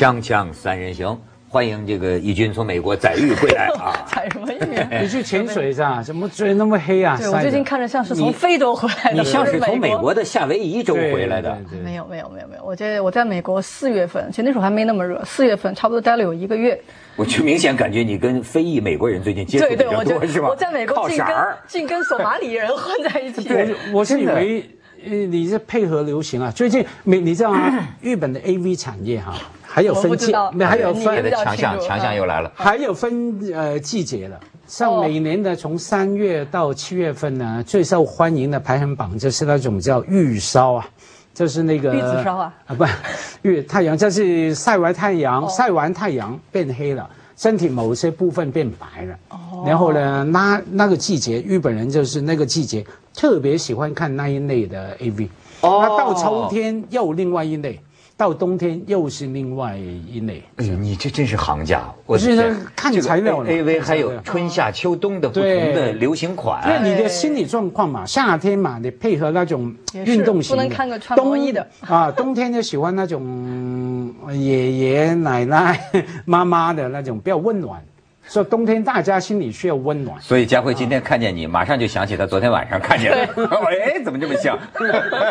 [0.00, 1.14] 锵锵三人行，
[1.46, 3.92] 欢迎这个义军从美国载誉归来啊！
[4.10, 4.98] 载什么誉？
[5.02, 6.02] 你去潜水是吧？
[6.02, 7.18] 怎么嘴那么黑啊？
[7.18, 11.54] 对我最近看着像是从非洲回来的，你像是从美国的夏威夷州回来的。
[11.84, 16.80] 没有没有没有没有，我这我在美国四月份，其实那时候还没那么热，四月份差不多待了有一个月。
[17.16, 20.48] 我就明显感觉你跟非裔美国人最近接触对对，比较我就多，是吧？
[20.48, 21.36] 我在美国靠净跟。
[21.68, 23.46] 净跟索马里人混在一起。
[23.46, 24.64] 对我是以为，
[25.04, 26.50] 呃，你是配合流行啊。
[26.50, 27.88] 最近美，你知道吗？
[28.00, 32.50] 日本的 AV 产业哈，还有分季还有分你的强项，强项又来了。
[32.54, 34.38] 还有分呃季节的。
[34.66, 40.88] 像哦每年的从三月到七月份呢，最受欢迎的排行榜就是那种叫玉烧啊，
[41.34, 42.84] 就是那个玉子烧啊啊不，
[43.42, 49.16] 玉太阳就是晒完太阳，哦晒完太阳变黑了，身体某些部分变白了。
[49.30, 52.82] 哦然后呢，那那个季节，日本人就是那个季节
[53.20, 55.28] 特别喜欢看那一类的 AV。
[55.60, 57.78] 哦那到秋天又另外一类，
[58.16, 60.42] 到冬天又是另外一类。
[60.56, 61.82] 哎呦，你这真是行家！
[62.06, 66.62] 我不是看这个材料呢 A V 还有春夏秋冬的不同的流行款。
[66.64, 66.78] 那。
[66.82, 75.78] 你的心理状况嘛，夏天嘛，你配合那种运动型的，不能看个穿毛衣的啊，冬天就喜欢那种爷爷奶奶、
[76.24, 77.84] 妈妈的那种比较温暖，
[78.30, 80.16] 所以冬天大家心里需要温暖。
[80.20, 83.18] 所以佳慧今天看见你，马上就想起他昨天晚上看见的。
[83.66, 84.56] 哎，怎么这么像？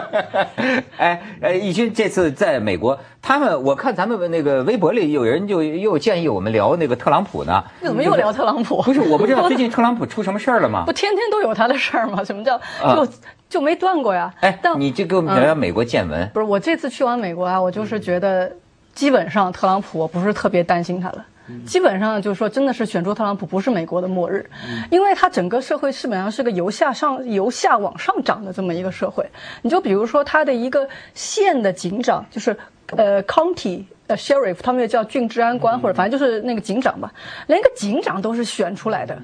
[1.00, 7.64] 哎，呃，义军这次在美国，他们我看咱们那个微博里有人就又建议我们聊那个特朗普呢。
[7.80, 8.81] 你怎么又聊特朗普？
[8.81, 10.91] 不是，我不知道 最近特朗普出什么事儿了吗不？
[10.91, 12.22] 天天都有他的事儿吗？
[12.22, 13.08] 什么叫啊就
[13.47, 14.30] 就没断过呀？
[14.41, 16.29] 哎，但你就给我们聊聊美国见闻。
[16.34, 18.51] 不是我这次去完美国啊，我就是觉得
[18.94, 21.25] 基本上特朗普我不是特别担心他了。
[21.66, 24.50] 基本上就是说，真的是选出特朗普不是美国的末日，
[24.90, 29.26] 因为他整个社会基本上是个由下上由下往上涨的这么一个社会。
[29.62, 32.56] 你就比如说他的一个县的警长，就是
[32.96, 37.12] 呃 county 呃 sheriff，他们也叫郡治安官或者反正就是那个警长吧，
[37.48, 39.18] 连个警长都是选出来的。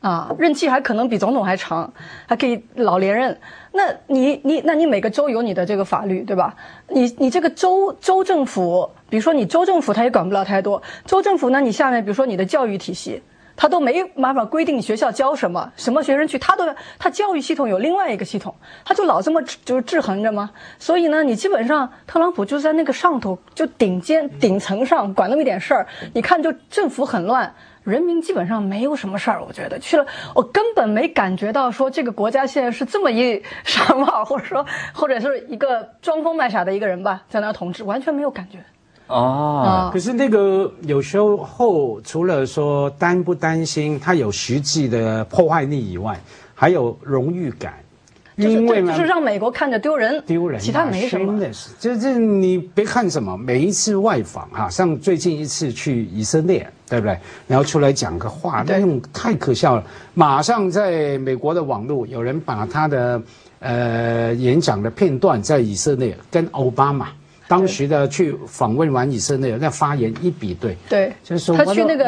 [0.00, 1.92] 啊，任期还可能比总统还长，
[2.26, 3.38] 还可以老连任。
[3.72, 6.56] 那你你那你每个州有你的这个法律，对吧？
[6.88, 10.82] 你你这个州州政府，比如说你州政府，他也管不了太多。
[11.04, 13.22] 州政府呢，你下面比如说你的教育体系，
[13.54, 16.64] 他都没办法规定你学校教什么，什么学生去，他都
[16.98, 18.54] 他教育系统有另外一个系统，
[18.86, 20.50] 他就老这么就是制衡着嘛。
[20.78, 27.54] 所以呢，你基本上特朗普就在那个上头，就顶尖顶层上管那么一点事儿，你看就政府很乱。
[27.90, 34.64] 人民基本上没有什么事儿，我觉得去了，我根本没感觉到说这个国家现在是这么一傻帽， 或者说
[34.94, 38.58] 或者是一个装疯卖傻的一个人吧，在那儿统治，完全没有感觉
[39.08, 39.98] 哦，啊可。
[39.98, 46.18] 是那个有时候除了说担不担心他有实际的破坏力以外，
[46.54, 47.89] 还有荣誉感，就是
[48.48, 51.32] 因为就是让美国看着丢人，丢人啊，其他没什么。
[51.32, 57.18] shameless 就是你别看什么，每一次外访哈、像最近一次去以色列，对不对？
[57.46, 59.84] 然后出来讲个话，对那种太可笑了。
[60.14, 63.20] 马上在美国的网络有人把他的
[63.60, 67.08] 呃演讲的片段在以色列跟奥巴马
[67.48, 72.04] 当时的去访问完以色列那发言一比对，对，就是说他去那个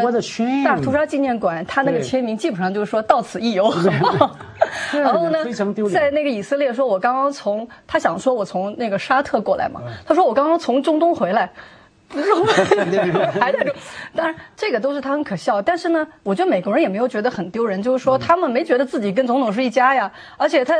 [0.64, 3.68] 大屠杀纪念馆，他那个签名基本上就是说到此一游，
[4.92, 11.50] 然后呢 非常丢，脸在那个以色列说，我刚刚从他想说我从那个沙特过来嘛，他说我刚刚从中东回来。
[13.40, 13.74] 还在中，
[14.14, 20.74] 当然这个都是他很可笑，但是呢，我觉得美国人也没有觉得很丢人，就是说他们没觉得自己跟总统是一家呀，而且他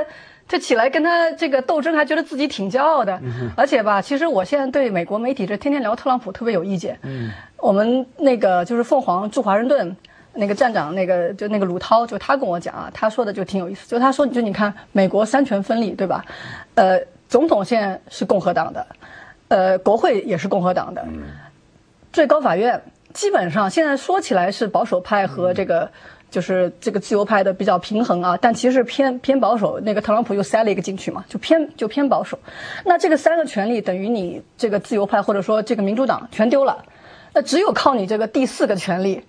[0.47, 3.19] 他起来跟他这个斗争，还觉得自己挺骄傲的，
[3.57, 9.97] 而且吧，其实我现在对美国媒体这天天聊特朗普特别有意见，嗯我们那个就是凤凰驻华盛顿。
[10.35, 16.25] 那个站长，那个就那个鲁涛，就他跟我讲啊，他说的就挺有意思，就他说，就你看美国三权分立，对吧？
[16.75, 18.87] 呃，总统现在是共和党的，
[19.49, 21.07] 呃，国会也是共和党的，
[22.13, 22.83] 最高法院
[23.13, 25.91] 基本上现在说起来是保守派和这个。
[26.33, 29.79] 就是这个自由派的比较平衡啊，但其实偏偏保守。
[29.81, 32.39] 那个特朗普又塞了一个进去嘛，就偏就偏保守。
[32.87, 36.83] 那这个三个权利等于你这个自由派或者说这个民主党全丢了，
[37.35, 39.23] 那只有靠你这个第四个权利，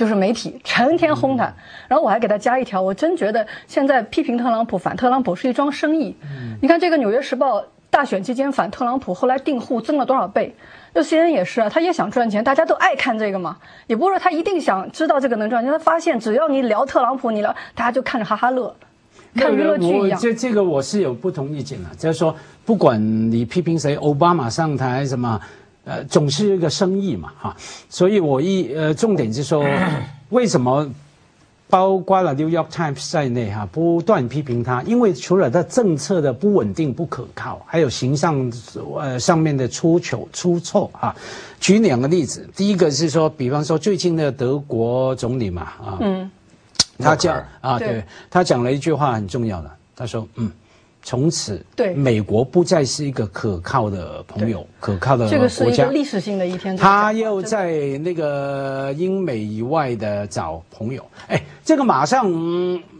[0.00, 1.52] 就是媒体成天轰他。
[1.86, 6.16] 然后我还给他加一条，我真觉得现在批评特朗普、反特朗普是一桩生意。
[6.62, 7.60] 你看这个《纽约时报》
[7.90, 10.56] 大选期间反特朗普，后来订户增了多少倍？
[10.94, 13.58] 那 CNN 也是啊，他也想赚钱，大家都爱看这个嘛。
[13.88, 18.74] 也不是说他一定想知道这个能赚钱，他发现只要你聊特朗普，你聊大家就看着哈哈乐，
[19.34, 20.18] 看娱乐剧一样。
[20.18, 22.98] 这这个我是有不同意见的，就是说，不管
[23.30, 25.38] 你批评谁，奥巴马上台什么，
[25.84, 27.56] 呃，总是一个生意嘛，哈。
[27.88, 29.64] 所以我一呃重点是说，
[30.30, 30.88] 为什么
[31.68, 38.52] 包括了《New York Times》在内哈，不断批评他，因为除了他政策的不稳定、不可靠，还有形象
[38.96, 41.14] 呃上面的出糗出错啊。
[41.60, 46.30] 举两个例子，第一个是说，比方说最近的德国总理嘛啊，嗯，
[46.98, 50.50] 他讲啊，对他讲了一句话很重要的，他说嗯。
[51.02, 55.36] 从此，对美国不再是一个可靠的朋友，可靠的国家。
[55.36, 56.76] 这个是一个历史性的一天。
[56.76, 62.30] 他又在那个英美以外的找朋友，哎，这个马上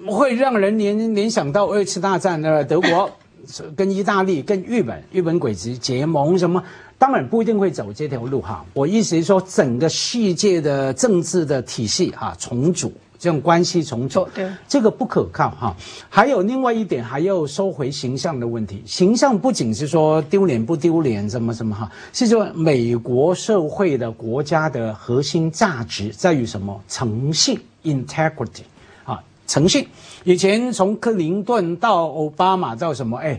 [0.08, 3.11] 会让人联联想到二次大战的德国
[3.76, 6.62] 跟意大利、跟日本、日本鬼子结盟什么，
[6.99, 8.64] 当然不一定会走这条路哈。
[8.73, 12.93] 我意思是说，整个世界的政治的体系哈重组。
[13.20, 15.76] 这种关系重组，对这个不可靠哈。
[16.08, 18.82] 还有另外一点，还要收回形象的问题。
[18.87, 26.82] 形象不仅是说丢脸不丢脸，什么什么哈，是说美国社会的国家的核心价值在于什么？
[26.88, 28.62] 诚信 （integrity）
[29.05, 29.87] 啊，诚信。
[30.25, 33.19] 以前从克林顿到奥巴马到什么？
[33.19, 33.38] 哎，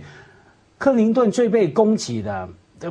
[0.78, 2.48] 克林顿最被攻击的，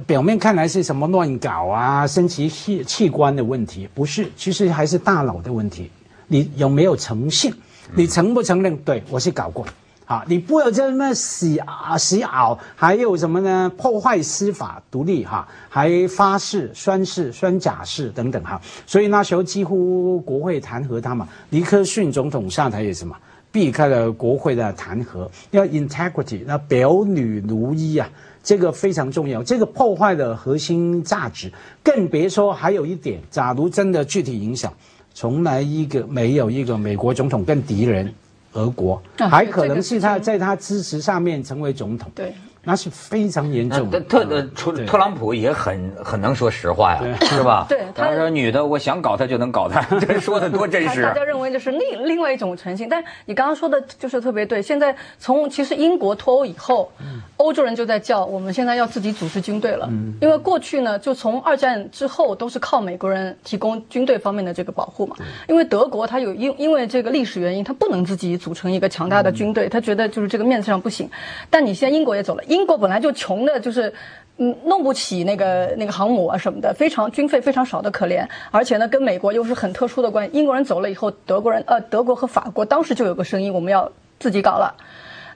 [0.09, 5.89] 表面看来是什么乱搞啊，升级器器官的问题，不是，其实还是大脑的问题。
[6.33, 7.53] 你有没有诚信？
[7.97, 8.77] 你承不承认？
[8.85, 9.67] 对我是搞过，
[10.07, 13.69] 啊，你不要在那洗啊洗袄，还有什么呢？
[13.77, 18.61] 破坏司法独立哈，还发誓、宣誓、宣假誓等等哈。
[18.87, 21.27] 所以那时候几乎国会弹劾他嘛。
[21.49, 23.17] 尼克逊总统下台也什么，
[23.51, 25.29] 避开了国会的弹劾。
[25.51, 28.09] 要 integrity，那表女如一啊，
[28.41, 29.43] 这个非常重要。
[29.43, 34.73] 这个破坏的核心价值，更别说还有一点，假如真的具体影响。
[35.21, 38.11] 从来一个没有一个美国总统跟敌人，
[38.55, 42.11] 俄国还可能是他在他支持上面成为总统。
[42.15, 42.33] 对。
[42.63, 43.91] 那是非常严重。
[43.91, 47.65] 特呃，特特朗普也很很能说实话呀， 是吧？
[47.69, 51.03] 对，他说女的，我想搞他就能搞他，这说的多真实。
[51.03, 54.61] 大家认为就是另另外一种诚信，但你刚刚说的就是特别对。
[54.61, 56.93] 现在从其实英国脱欧以后，
[57.39, 59.89] 欧洲人就在叫我们现在要自己组织军队了，
[60.21, 65.17] 因为过去呢，就从二战之后都是靠美国人提供军队方面的这个保护嘛。
[65.49, 71.09] 因为德国它有因因为这个历史原因，它不能自己组成一个强大的军队，他觉得就是这个面子上不行。
[71.49, 72.43] 但你现在英国也走了。
[72.51, 73.95] 英国本来就穷的，就是
[74.37, 78.27] 嗯，弄不起那个那个航母啊什么的，非常军费非常少的可怜。
[78.51, 80.37] 而且呢，跟美国又是很特殊的关系。
[80.37, 84.75] 英国人走了以后，德国人呃，德国和法国当时就有个声音，我们要自己搞了。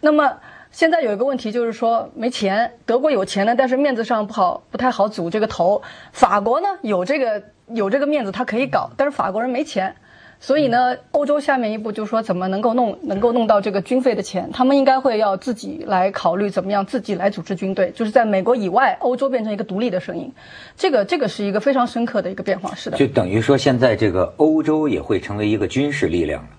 [0.00, 0.38] 那么
[0.72, 5.82] 现在有一个问题就是说没钱，德国有钱呢，但是面子上不好，不太好组这个头。
[6.12, 9.94] 法国呢有这个有这个面子，他可以搞，但是法国人没钱。
[10.44, 14.46] 所以呢，欧洲下面一步就是说，怎么能够弄能够弄到这个军费的钱？
[14.52, 20.30] 他们应该会要自己来考虑怎么样自己来组织军队，就是在美国以外，欧洲变成一个独立的声音。
[20.76, 22.98] 这个这个是一个非常深刻的一个变化，是的。
[22.98, 26.50] 就等于说，现在这个欧洲也会成为一个军事力量了。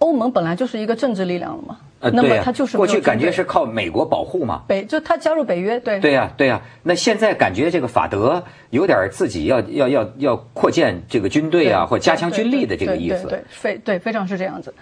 [0.00, 1.78] 欧盟本来就是一个政治力量了嘛。
[2.02, 6.60] 呃，那么他就是过去感觉是靠美国保护嘛，北就他加入北约，对对呀对呀。
[6.82, 14.74] 那现在感觉这个法德有点自己要要要要扩建这个军队啊，或加强军力的这个意思，对非对非常是这样子。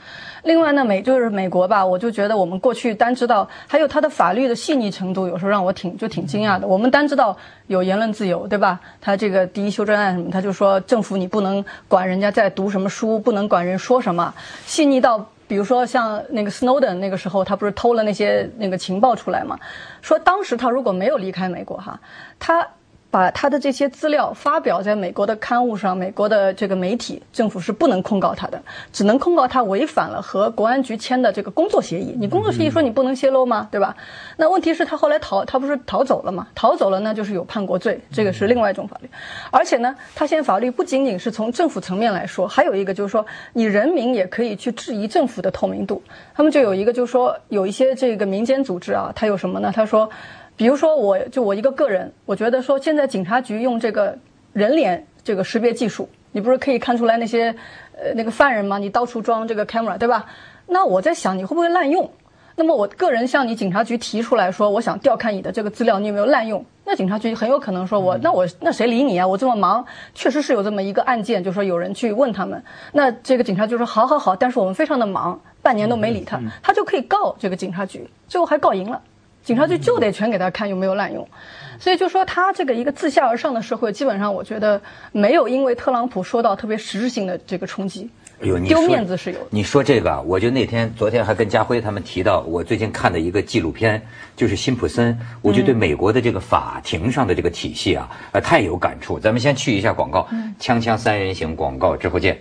[0.44, 6.66] 另外呢，美就是美国吧，我就觉得我们过去单知道，还有它的法律的细腻程度，有时候让我挺就挺惊讶的。
[6.66, 8.80] 我们单知道有言论自由，对吧？
[8.98, 14.32] 他这个第一修正案什么，他就说政府你不能管人家在读什么书，不能管人说什么，
[14.64, 15.30] 细腻到。
[15.50, 19.58] 比如说像那个 Snowden 那个时候，他不是偷了那些那个情报出来嘛？
[20.00, 21.98] 说当时他如果没有离开美国哈，
[22.38, 22.64] 他。
[23.10, 28.62] 把他的这些资料发表在美国的刊物上，美国的这个媒体政府是不能控告他的，
[28.92, 32.14] 只能控告他违反了和国安局签的这个工作协议。
[32.16, 33.68] 你工作协议说你不能泄露吗？
[33.70, 33.96] 对吧？
[34.36, 36.46] 那问题是，他后来逃，他不是逃走了吗？
[36.54, 39.10] 逃走了，那就是有叛国罪，这个是另外一种法律。
[39.50, 46.00] 而且呢，他现在法律不仅仅是从政府层面来说，还有一个就是说，你人民也可以去质疑政府的透明度。
[46.32, 49.72] 他们就有一个就是说，有一些这个民间组织啊，他有什么呢？
[49.74, 50.08] 他说。
[50.60, 54.14] 比如说，我就我一个个人，我觉得说现在警察局用这个
[54.52, 57.46] 人脸这个识别技术，你不是可以看出来那些
[57.94, 58.76] 呃那个犯人吗？
[58.76, 60.26] 你到处装这个 camera，对吧？
[60.66, 62.10] 那我在想，你会不会滥用？
[62.56, 66.62] 那么我个人向你警察局提出来说，我想调看你的这个资料，你有没有滥用？
[66.84, 69.26] 那警察局很有可能说我那我那谁理你啊？
[69.26, 69.82] 我这么忙，
[70.14, 72.62] 确实是有这么一个案件，就说有人去问他们，
[72.92, 79.00] 那这个警察就说好好好，但是我们非常的忙，半年都没理他，他就可以告这个警察局，最后还告赢了。
[79.42, 81.26] 警察局就得全给他看有没有滥用，
[81.78, 84.80] 所以就说他这个一个自下而上的社会，基本上我觉得
[85.12, 88.08] 没有因为特朗普说到特别实质性的这个冲击。
[88.66, 89.38] 丢面子是有。
[89.50, 94.00] 你说这个，我就那天昨天还跟家辉他们提到，我最近看的一个纪录片，
[94.34, 99.18] 就是辛普森，我就对美国的这个法庭上的这个体系啊，呃，太有感触。
[99.18, 100.26] 咱们先去一下广告，
[100.58, 102.40] 锵锵三人行广告之后见。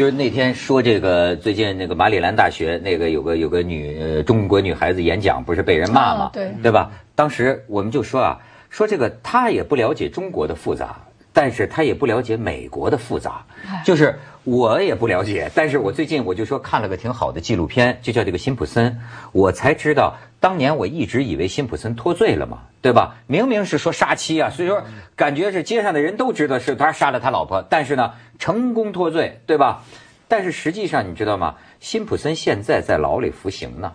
[0.00, 6.22] 就是那天说这个，最近那个马里兰大学那个有个有个女、呃、中国女孩子演讲，不是被人骂吗？
[6.22, 6.90] 啊对对吧？
[7.14, 8.38] 当时我们就说啊，
[8.70, 10.96] 说这个她也不了解中国的复杂，
[11.32, 13.44] 但是他也不了解美国的复杂，
[13.84, 15.50] 就是我也不了解。
[15.54, 18.98] 但是我最近我就说看了个挺好的纪录片，就叫这个辛普森，
[19.32, 23.16] 我才知道当年我一直以为辛普森脱罪了嘛，对吧？
[23.28, 24.82] 明明是说杀妻啊，所以说
[25.14, 29.84] 感觉是街上的人都知道是他杀了他老婆，但是呢成功脱罪，对吧？
[30.26, 31.54] 但是实际上你知道吗？
[31.78, 33.92] 辛普森现在在牢里服刑呢，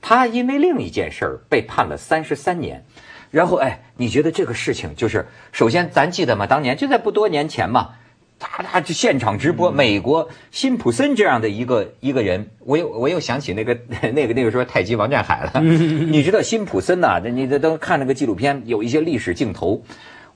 [0.00, 2.84] 他因为另一件事儿被判了三十三年。
[3.30, 6.46] 然后哎，你觉得这个事情就是，首先咱记得吗？
[6.46, 7.90] 当年就在不多年前嘛，
[8.38, 13.76] 他他就现场直播美国辛普森这样的一个一个人，我又我又想起那个
[14.14, 15.60] 那个那个时候太极王占海了。
[15.60, 19.82] 你知道辛普森呐、你这都看那个纪录片，有一些历史镜头。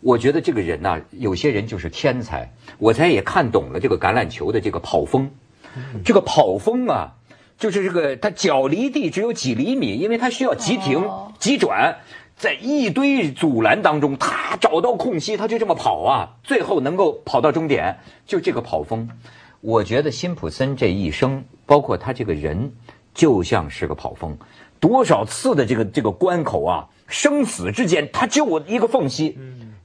[0.00, 5.30] 我觉得这个人呐、有些人就是天才，我才也看懂了这个橄榄球的这个跑风，
[6.04, 7.12] 这个跑风啊，
[7.56, 11.98] 就是这个他脚离地只有几厘米，因为他需要急停、哦急转，
[12.42, 19.10] 在一堆阻拦当中，他找到空隙，他就这么跑啊，最后能够跑到终点，就这个跑风。
[19.60, 22.72] 我觉得辛普森这一生，包括他这个人，
[23.14, 24.38] 就像是个跑风，
[24.80, 29.38] 多少次的这个这个关口啊，生死之间，他就我一个缝隙，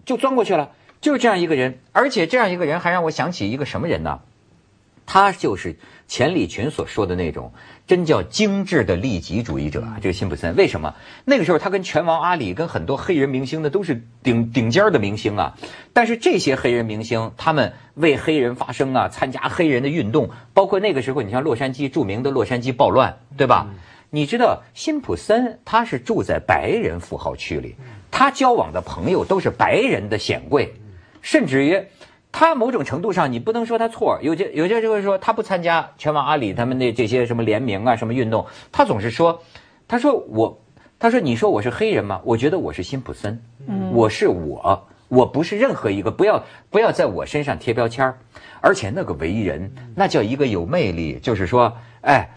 [0.04, 1.78] 就钻过去了，就是这样一个人。
[1.92, 4.22] 而且这样一个人还让我想起一个什么人呢？
[5.06, 7.54] 他就是钱理群所说的那种，
[7.88, 9.98] 真叫精致的利己主义者啊。
[10.02, 10.94] 这个辛普森为什么？
[11.26, 15.58] 那个时候他跟拳王阿里，跟很多黑人明星呢都是顶顶尖儿的明星啊。
[15.94, 23.68] 但是这些黑人明星，他们为黑人发声啊，参加黑人的运动，包括那个时候，你像洛杉矶著名的洛杉矶暴乱，对吧？
[24.10, 27.76] 你知道辛普森他是住在白人富豪区里，
[28.10, 30.74] 他交往的朋友都是白人的显贵，
[31.22, 31.84] 甚至于
[32.32, 39.42] 他某种程度上你不能说他错，有些有些就会说他不参加全网阿里他们那这些什么联名啊什么运动，他总是说，
[39.88, 40.62] 他说我，
[41.00, 42.22] 他说你说我是黑人吗？
[42.24, 43.42] 我觉得我是辛普森，
[43.92, 48.20] 我是我，我不是任何一个，不要不要在我身上贴标签儿
[48.62, 52.30] 而且那个为人，那叫一个有魅力，就是说，哎，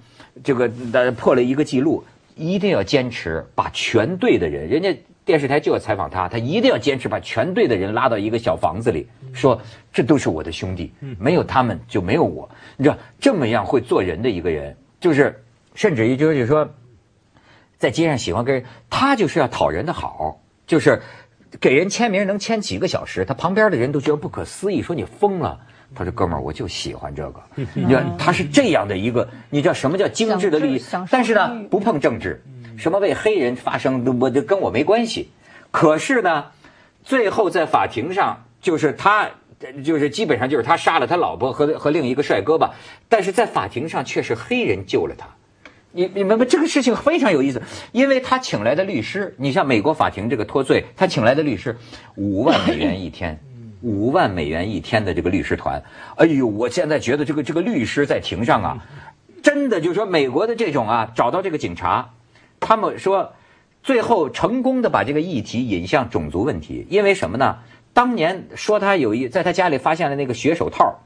[0.45, 2.05] 这个呃破了一个记录，
[2.37, 4.97] 一定要坚持把全队的人，人家
[5.31, 12.51] 电视台就要采访他，他一定要坚持把全队的人拉到一个小房子里，说这都是我的兄弟，没有他们就没有我。
[12.77, 15.45] 你知道这么样会做人的一个人，就是
[15.77, 16.75] 甚至于就是说，
[17.79, 21.01] 在街上喜欢跟人，他就是要讨人的好，就是
[21.61, 25.61] 给人签名能签几个小时，他旁边的人都觉得不可思议，说你疯了。
[25.93, 27.43] 他说：“哥们儿，我就喜欢这个。
[27.75, 30.83] 你知道他是这样的一个，你知道什么叫精致的利益？
[31.11, 32.41] 但是，呢不碰政治，
[32.81, 35.31] 什么为黑人发声，我就跟我没关系。
[35.71, 36.47] 可是呢，
[37.05, 39.29] 最后在法庭上，就是他，
[39.85, 42.75] 就是基本上就是他杀了他老婆和和另一个帅哥吧，
[43.09, 45.29] 但是在法庭上却是黑人救了他。
[45.93, 47.61] 你你明白这个事情非常有意思，
[47.93, 51.77] 因为他请来的律师，你像美国法庭这个脱罪，他请来的律师
[52.15, 53.39] 五万美元一天，
[53.83, 55.83] 五万美元一天的这个律师团，
[56.17, 58.87] 哎呦，我现在觉得这个这个律师在庭上啊，
[59.43, 62.11] 真的就是说美国的这种啊，找到这个警察，
[62.71, 63.33] 他们说
[63.83, 67.59] 最后成功的把这个议题引向种族问题，因为什么呢？
[67.93, 71.01] 当年说他有一在他家里发现了那个血手套，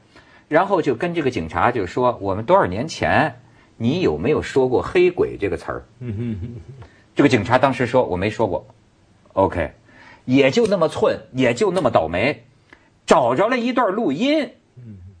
[0.47, 3.41] 然后就跟这个警察就说，我们多少年前
[3.77, 5.85] 你有没有说过“黑鬼”这个词儿？
[7.15, 8.67] 这个警察当时说我没说过
[9.33, 9.71] ，OK，
[10.25, 12.43] 也就那么寸，也就那么倒霉，
[13.07, 14.51] 找着了一段录音。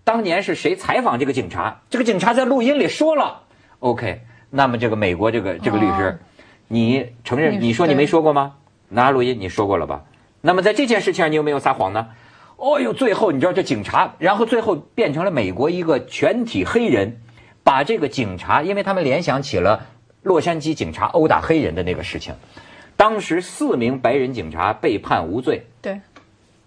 [0.03, 1.81] 当年是谁采访这个警察？
[1.89, 3.45] 这个警察在录音里说了
[3.79, 4.21] ，OK，
[4.51, 6.19] 那么这个美国这个这个律师，哦
[6.67, 8.55] 你承认你你说你没说过吗？
[8.89, 10.03] 拿录音你说过了吧？
[10.41, 12.09] 那么在这件事情上你有没有撒谎呢？
[12.57, 17.19] 哦呦，最后你知道这警察，然后最后变成了美国一个全体黑人，
[17.63, 19.87] 把这个警察，因为他们联想起了
[20.21, 22.35] 洛杉矶警察殴打黑人的那个事情，
[22.95, 25.65] 当时四名白人警察被判无罪。
[25.81, 25.99] 对，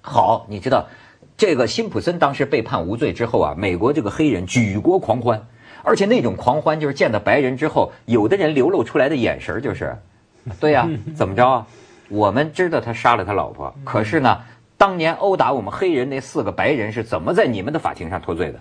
[0.02, 0.88] 好，你知道
[1.36, 5.46] 这个辛普森当时被判无罪之后啊，美国这个黑人举国狂欢，
[5.88, 9.96] 而且那种狂欢就是见到白人之后，有的人流露出来的眼神就是，
[10.60, 11.66] 对呀、怎么着啊？
[12.10, 14.38] 我们知道他杀了他老婆，可是呢，
[14.76, 18.60] 当年殴打我们黑人那四个白人是怎么在你们的法庭上脱罪的？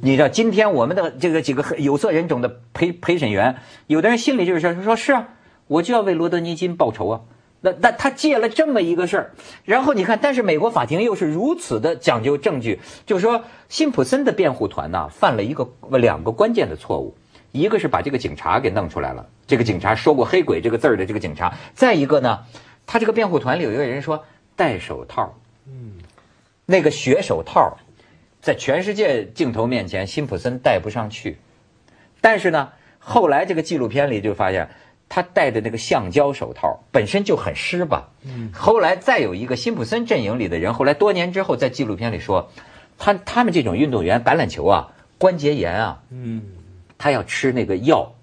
[0.00, 3.56] 你知道今天我们的这个几个有色人种的陪陪审员，
[3.88, 5.28] 有的人心里就是说说是啊，
[5.66, 7.20] 我就要为罗德尼金报仇啊。
[7.60, 9.30] 那那他借了这么一个事儿，
[9.64, 17.14] 然后你看，但是美国法庭又是如此的讲究证据，就是说辛普森的辩护团呐、犯了一个两个关键的错误，
[17.52, 22.40] 一个是把这个警察给弄出来了，这个警察说过“黑鬼”这个字儿的这个警察，再一个呢，
[22.86, 24.24] 他这个辩护团里有一个人说
[24.54, 25.34] 戴手套，
[25.66, 25.94] 嗯，
[26.66, 27.76] 那个血手套。
[28.40, 31.38] 在全世界镜头面前，辛普森戴不上去。
[32.20, 32.68] 但是呢，
[33.00, 34.70] 后来这个纪录片里就发现，
[35.08, 38.10] 他戴的那个橡胶手套本身就很湿吧。
[38.24, 38.50] 嗯。
[38.52, 42.50] 后来再有一个辛普森阵营里的人，后来多年之后在纪录片里说，
[42.98, 46.42] 他他们这种运动员橄榄球啊，关节炎啊，嗯，
[46.98, 48.14] 他要吃那个药，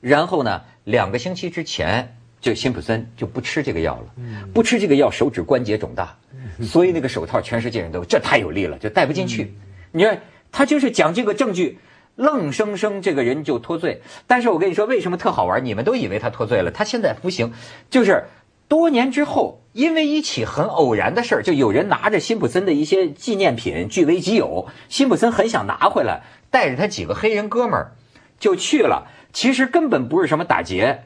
[0.00, 2.16] 然后呢，两个星期之前。
[2.42, 4.12] 就辛普森就不吃这个药了，
[4.52, 6.16] 不吃这个药手指关节肿大，
[6.60, 9.54] 所以那个手套全世界人都这太有力了，就戴不进去。
[9.92, 11.78] 你看他就是讲这个证据，
[12.16, 14.02] 愣生生这个人就脱罪。
[14.26, 15.64] 但是我跟你说为什么特好玩？
[15.64, 17.52] 你们都以为他脱罪了，他现在服刑，
[17.90, 18.24] 就是
[18.68, 27.92] 多年之后，因为一起很偶然的事儿，就有人拿着辛普森的一些纪念品据为己有，辛普森很想拿回来，带着他几个黑人哥们儿
[28.38, 31.04] 就去了，其实根本不是什么打劫。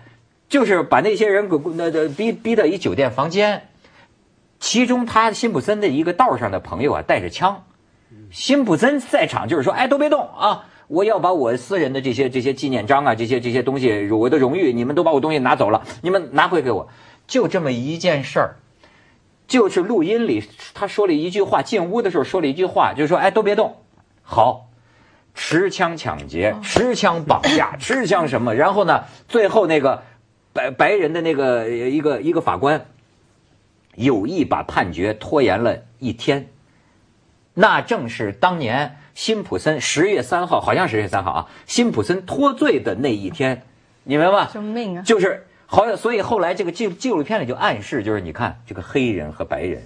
[0.48, 3.66] 就是把那些人给那那逼逼到一酒店房间，
[4.60, 7.64] 其中他辛普森的一个道上的朋友啊带着枪，
[8.30, 16.88] 辛普森在场就是说，哎都别动啊，我要把我私人的这些这些纪念章啊这些这些东西我的荣誉你们都把我东西拿走了，你们拿回给我，
[17.26, 18.56] 就这么一件事儿，
[19.46, 20.42] 就是录音里
[20.74, 23.76] 他说了一句话，进屋的时候说了一句话，就是说哎都别动，
[24.22, 24.68] 好，
[25.34, 30.02] 持枪抢劫，持枪绑架， 持枪什么，然后呢最后那个。
[30.56, 32.86] 白白人的那个一个一个法官
[33.94, 36.48] 有意把判决拖延了一天，
[37.52, 43.62] 那正是当年辛普森十月三号，好像十月三号啊，辛普森脱罪的那一天，
[44.04, 44.50] 你明白吗？
[44.52, 45.02] 救命啊！
[45.02, 49.82] 就是好像，所以后来这个纪纪录片里就暗示，就是你看这个黑人和白人，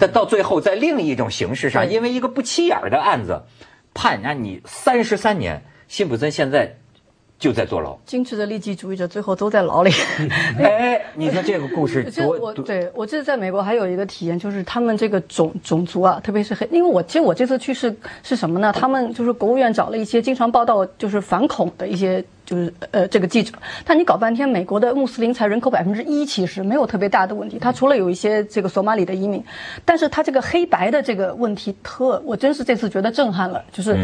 [0.00, 3.44] 但到最后在另一种形式上，因为一个不起眼的案子，
[3.94, 6.76] 判那你三十三年，辛普森现在。
[7.42, 9.90] 就在坐牢，精致的利己主义者最后都在牢里。
[10.62, 12.06] 哎，你说这个故事，
[12.40, 18.72] 我对我这次在美国还有一个体验，就是他们这个种种族啊，特别是黑，因为我其实我这次去是是什么呢？
[18.72, 23.52] 他们就是国务院找了一些经常报道就是反恐的一些就是呃这个记者，
[23.84, 27.58] 但你搞半天，美国的穆斯林才人口百分之一，其实没有特别大的问题。
[27.58, 29.42] 他除了有一些这个索马里的移民，
[29.84, 33.98] 但是他这个黑白的这个问题特，我真是这次觉得震撼了，就是。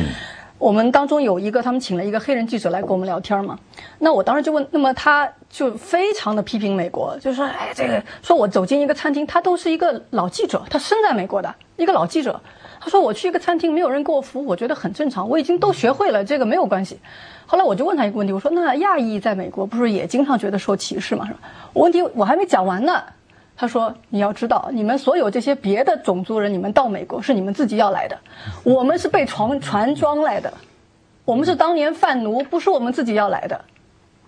[0.59, 3.57] 我们当中有一个，他们请了一个黑人记者来跟我们聊天嘛。
[4.01, 12.41] 那我当时就问，那么他就非常的批评美国，就说：“哎，这个说我走进一个餐厅，他都是一个老记者，他生在美国的一个老记者。
[12.81, 16.99] 他说我去一个餐厅，没有人给我服务，我觉得很正常，我已经都学会了，这个没有关系。
[17.47, 21.25] 后来我就问他一个问题，我说：那亚裔在美国不是也经常觉得受歧视吗？
[21.27, 21.39] 是吧？
[21.75, 23.01] 问题我还没讲完呢。”
[23.61, 28.17] 他说：“你要知道，你们所有这些别的种族人，你们到美国是你们自己要来的，
[28.63, 30.55] 我们是被船船装来的，
[31.25, 33.61] 我们是当年贩奴，不是我们自己要来的。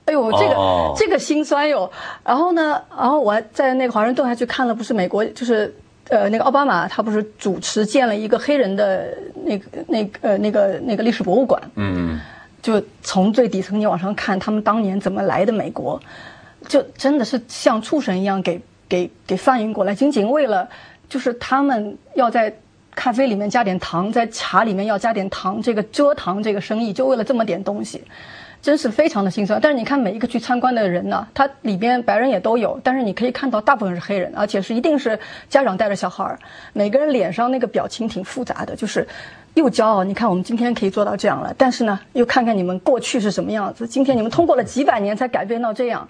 [0.07, 1.89] 哎呦，这个这个心酸哟。
[2.25, 5.73] 然后呢，然后我在那个华盛顿还去看了，不是美国，就是
[6.09, 11.63] 呃那个奥巴马，他不是主持建了一个黑人的那个那个呃那个那个历史博物馆。
[11.77, 12.19] 嗯，
[12.61, 16.01] 就从最底层你往上看，他们当年怎么来的美国，
[16.67, 18.61] 就真的是像畜生一样给。”
[18.91, 20.69] 给给翻译过来，仅仅为了，
[21.09, 22.55] 就是他们要在
[22.95, 28.03] 咖啡里面加点糖，在茶里面要加点糖，这个蔗糖这个生意就为了这么点东西，
[28.61, 29.61] 真是非常的心酸。
[29.63, 36.39] 但是你看每一个去参观的人呢，他里边白人也都有，但是你可以看到大部分是黑人，而且是一定是家长带着小孩儿，
[36.73, 39.07] 每个人脸上那个表情挺复杂的，就是
[39.55, 46.09] 又骄傲，你看我们今天可以做到这样了，但是呢，又看看你们过去是什么样子，今天你们通过了几百年才改变到这样。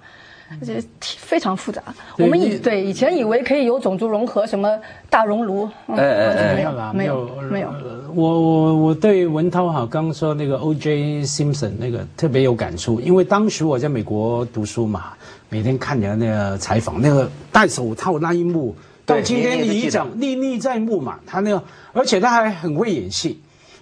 [0.64, 1.82] 这非常复杂。
[2.18, 7.72] 我们以对以前以为可以有种族融合，什么大熔炉，没有啦，没有没有。
[8.14, 11.22] 我我我对文涛哈刚刚说那个 O.J.
[11.22, 15.12] Simpson 那个特别有感触，因为当时我在美国读书嘛，
[15.48, 18.74] 每天看人家那个采访，那个戴手套那一幕，
[19.06, 21.20] 到今天你讲历历在目嘛。
[21.24, 23.40] 他那个，而且他还很会演戏，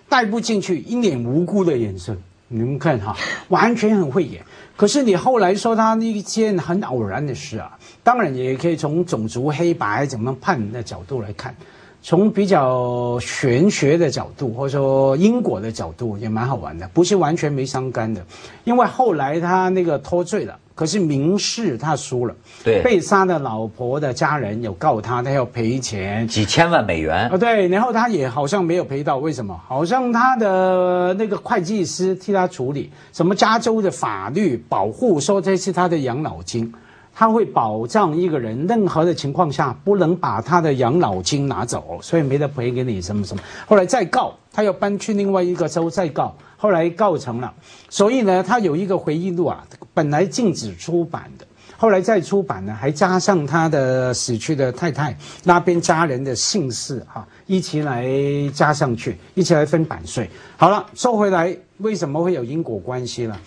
[0.08, 2.16] 带不进去，一脸无辜的眼神，
[2.48, 3.16] 你们看哈，
[3.48, 4.42] 完全很会演。
[4.76, 11.54] 可是你后来说他那一件很偶然的事啊，当然也可以从种族黑白怎么判的角度来看，
[12.00, 18.24] 从比较玄学的角度或者说因果的角度也蛮好玩的，不是完全没相干的，
[18.64, 20.58] 因为后来他那个脱罪了。
[20.78, 29.60] 可是民事他输了，对，被杀的老婆的家人有告他，他要赔钱几千万美元啊，对，然后他也好像没有赔到，为什么？
[29.66, 36.72] 好像他的那个会计师替他处理，什么加州的法律保护说这是他的养老金，
[37.12, 43.42] 他会保障一个人任何的情况下不能把他的养老金拿走，所以没得赔给你什么什么。
[43.66, 46.32] 后来再告，他要搬去另外一个州再告。
[46.60, 47.54] 后来告成了，
[47.88, 58.04] 所以呢，他有一个回忆录啊，本来禁止出版的，后来再出版呢，还加上他的死去的太太那边家人的姓氏啊，一起来
[58.52, 60.28] 加上去，一起来分版税。
[60.56, 63.38] 好了，说回来，为什么会有因果关系呢？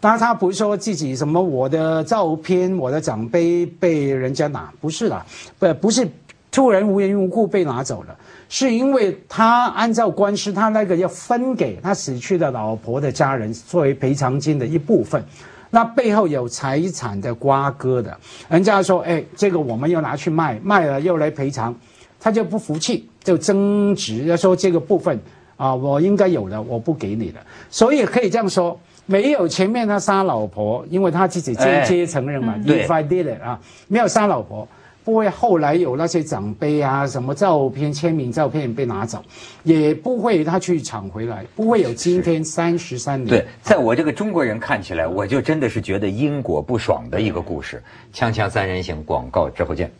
[0.00, 5.24] 当然，他不是说自己什么我的照片、我的奖杯被人家拿，不是的，
[5.58, 6.06] 不不是
[6.50, 8.16] 突然无缘无故被拿走了。
[8.48, 15.22] 是因为他按照官司，他那个要分给他死去的老婆的家人作为赔偿金的一部分，
[15.70, 18.16] 那背后有财产的瓜葛的。
[18.48, 21.74] 人家说，哎，这个我们要拿去卖，卖了又来赔偿，
[22.20, 25.18] 他就不服气，就争执，要说这个部分
[25.56, 27.40] 啊，我应该有的，我不给你了。
[27.68, 34.68] 所以可以这样说，没有前面他杀老婆，因为他自己间接承认嘛，If I did it 啊，没有杀老婆。
[35.06, 39.22] 不会后来有那些奖杯啊，什么照片、签名照片被拿走，
[39.62, 43.28] 也不会他去抢回来，不会有今天三十三年。
[43.28, 47.80] 对，在我这个中国人看起来，我就真的是觉得因果不爽的一个故事。
[48.12, 49.92] 锵锵三人行，广告之后见。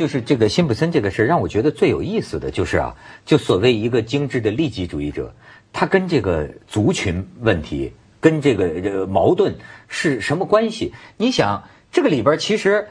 [0.00, 5.34] 就是这个辛普森这个事让我觉得最有意思的就是啊，就所谓一个精致的利己主义者，
[5.74, 9.54] 他跟这个族群问题、跟这个这个矛盾
[9.88, 10.94] 是什么关系？
[11.18, 12.88] 你想，这个里边其实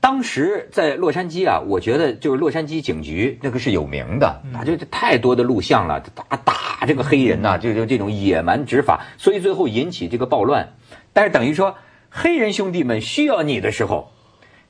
[0.00, 10.70] 当时在洛杉矶啊，我觉得就是洛杉矶警局那个是有名的，他，就太多的录像了，打打这个黑人呐，就就这种野蛮执法，所以最后引起这个暴乱。
[11.12, 11.74] 但是等于说，
[12.08, 14.14] 黑人兄弟们需要你的时候。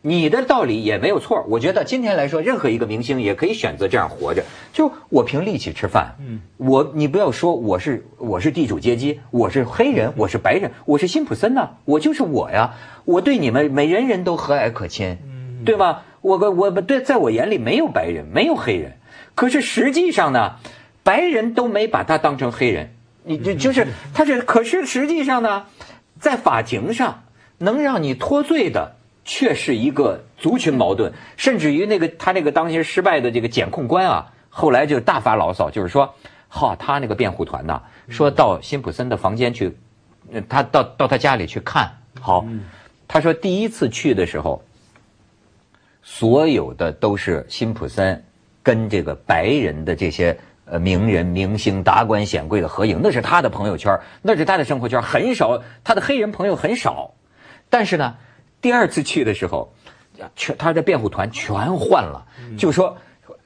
[0.01, 6.15] 你的道理也没有错，我觉得今天来说，任何一个明星也可以选择这样活着，就我凭力气吃饭。
[6.21, 15.19] 嗯，我你不要说我是我是地主阶级，我是黑人，我是白人，我是辛普森呐，我就是我呀，我对你们每人人都和蔼可亲，
[15.65, 16.03] 对吗？
[16.21, 18.99] 我我我对，在我眼里没有白人，没有黑人，
[19.35, 20.57] 可是实际上呢，
[21.03, 25.67] 白人都没把他当成黑人，你这就是他是，可是实际上呢，
[26.21, 27.25] 在法庭上
[27.59, 28.95] 能让你脱罪的。
[29.31, 36.15] 却是一个族群矛盾，甚至于那个他那个当时失败的这个检控官啊，后来就大发牢骚，就是说，
[36.49, 39.77] 哈，他那个辩护团呐，说到辛普森的房间去，
[40.49, 42.47] 他到到他家里去看，好，
[43.07, 44.63] 他说第一次去的时候，
[46.03, 48.25] 所有的都是辛普森
[48.63, 57.13] 跟这个白人的这些呃名人、明星、达官显贵的合影，那是他的朋友圈，那是他的生活圈，很少他的黑人朋友很少，
[57.69, 58.17] 但是呢。
[58.61, 59.73] 第二次去的时候，
[60.35, 62.25] 全他的辩护团全换了，
[62.57, 62.97] 就说，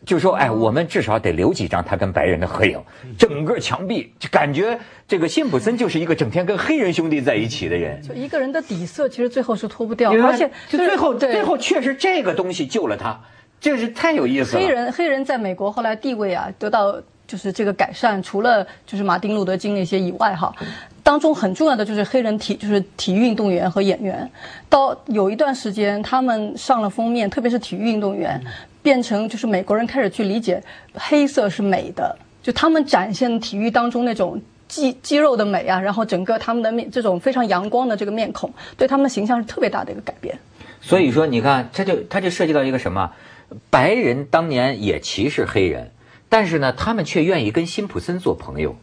[0.05, 2.81] 就说，哎，我们至少得留几张他跟白人的合影。
[3.19, 8.01] 整个墙壁就感觉这个辛普森就是一个整天跟黑人兄弟在一起的人。
[8.03, 13.21] 就一个人的底色，其实最后是脱不掉，而且就最后最后确实这个东西救了他，
[13.61, 14.63] 这是太有意思了。
[14.63, 17.01] 黑人黑人在美国后来地位啊得到。
[17.25, 20.55] 就是这个改善，除了就是马丁路德金那些以外，哈，
[21.03, 24.31] 当中很重要的就是黑人体，就是体育运动员和演员。
[24.69, 28.41] 到有一段时间，他们上了封面，特别是体育运动员，
[28.83, 30.63] 变成就是美国人开始去理解
[30.95, 40.39] 黑色是美的，就他们展现体育当中那种肌肌肉的美啊，然后整个他们的面这种非常阳光的这个面孔，对他们的形象是特别大的一个改变。
[40.81, 43.13] 所以说，你看，他就他就涉及到一个什么，
[43.71, 45.91] 白人当年也歧视黑人。
[46.29, 48.75] 但是呢，他们却愿意跟辛普森做朋友，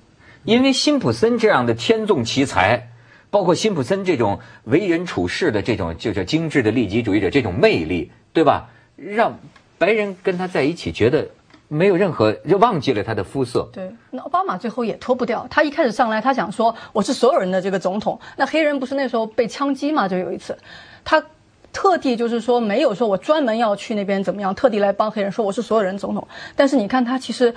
[0.43, 2.89] 因为辛普森这样的天纵奇才，
[3.29, 8.69] 包括辛普森这种为人处事的这种就是精致的利己主义者这种魅力，对吧？
[8.95, 9.39] 让
[9.77, 11.27] 白人跟他在一起觉得
[11.67, 13.69] 没有任何就忘记了他的肤色。
[13.71, 15.47] 对，那奥巴马最后也脱不掉。
[15.49, 18.19] 他一开始上来，他想说我是所有人的这个总统。
[18.37, 20.07] 那黑人不是那时候被枪击嘛？
[20.07, 20.57] 就有一次，
[21.03, 21.23] 他。
[21.71, 26.27] 特地就是说没有说我专门要去那边怎么样，特地来帮黑人说我是所有人总统。
[26.55, 27.53] 但是你看他其实，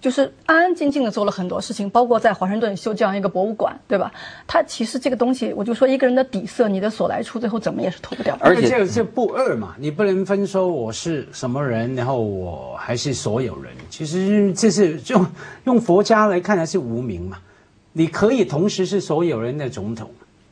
[0.00, 4.12] 就是安安静静的做了很多事情，包括在华盛顿修这样一个博物馆，对吧？
[4.46, 8.36] 他其实这个东西，我就说一个人的底色，你的所来处，最后怎么也是脱不掉。
[8.40, 13.72] 而且这这不二嘛，你不能分说我是什么人，然后我还是所有人。
[13.90, 15.26] 其实这是用
[15.64, 17.38] 用佛家来看，还是无名嘛。
[17.92, 20.10] 你可以同时是所有人的总统，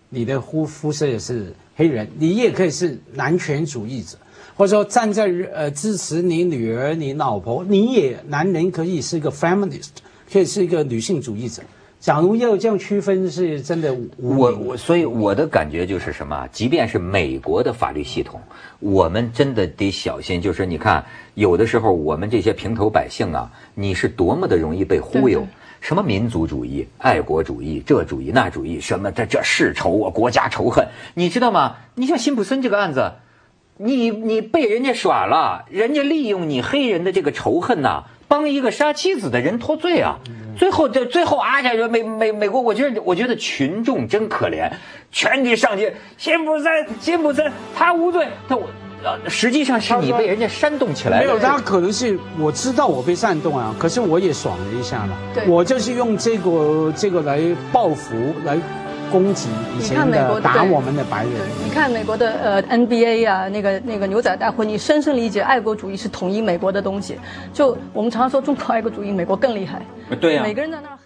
[0.09, 1.55] 你的肤肤色也是。
[1.79, 4.17] 黑人，你也可以是男权主义者，
[4.57, 9.91] 或者说站在呃支持你女儿、你老婆，你也男人可以是一个 feminist，
[10.33, 11.63] 可以是一个女性主义者。
[11.99, 13.95] 假如要这样区分，是真的。
[14.17, 16.47] 我我所以我的感觉就是什么？
[16.53, 18.41] 即便是美国的法律系统，
[18.79, 20.41] 我们真的得小心。
[20.41, 25.47] 就是你看，有的时候我们这些平头百姓啊，你是多么的容易被忽悠。
[25.81, 31.77] 什么民族主义、爱国主义，这主义那主义，什么这这世仇啊，国家仇恨，你知道吗？
[31.95, 33.13] 你像辛普森这个案子，
[33.79, 40.19] 你你被人家耍了，人家利用你黑人的这个仇恨呐、帮一个杀妻子的人脱罪啊！
[40.59, 44.71] 最后这最后啊，这美美美国，我觉得我觉得群众真可怜，
[45.13, 48.69] 全体上街，辛普森辛普森他无罪，他我。
[49.05, 51.27] 呃实际上是你被人家煽动起来的。
[51.27, 55.17] 没有，他可能是我知道我被煽动啊，可是我也爽了一下嘛。
[55.33, 58.59] 对我就是用这个这个来报复，来
[59.11, 61.33] 攻击以前你看美国的打我们的白人。
[61.65, 67.19] 你看美国的呃 NBA 啊，那个那个牛仔大会，你深深理解爱国主义是统一美国的东西。
[67.53, 69.83] 就我们常常说中国爱国主义，美国更厉害。
[70.21, 70.99] 对呀、每个人在那儿。